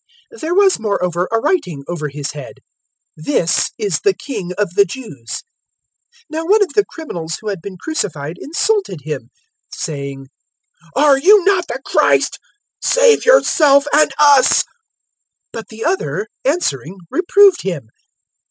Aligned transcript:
023:038 0.33 0.41
There 0.41 0.55
was 0.55 0.79
moreover 0.79 1.27
a 1.31 1.37
writing 1.39 1.83
over 1.87 2.09
His 2.09 2.31
head: 2.31 2.55
THIS 3.15 3.69
IS 3.77 3.99
THE 3.99 4.15
KING 4.15 4.51
OF 4.57 4.73
THE 4.73 4.83
JEWS. 4.83 5.43
023:039 5.43 5.43
Now 6.31 6.45
one 6.47 6.63
of 6.63 6.73
the 6.73 6.85
criminals 6.89 7.37
who 7.39 7.49
had 7.49 7.61
been 7.61 7.77
crucified 7.77 8.37
insulted 8.41 9.01
Him, 9.03 9.29
saying, 9.71 10.25
"Are 10.95 11.17
not 11.17 11.23
you 11.23 11.45
the 11.67 11.79
Christ? 11.85 12.39
Save 12.81 13.25
yourself 13.27 13.85
and 13.93 14.11
us." 14.17 14.63
023:040 14.63 14.63
But 15.53 15.67
the 15.67 15.85
other, 15.85 16.27
answering, 16.45 16.97
reproved 17.11 17.61
him. 17.61 17.89